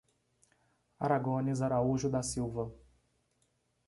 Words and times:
Aragones 0.99 1.61
Araújo 1.61 2.09
da 2.09 2.23
Silva 2.23 2.71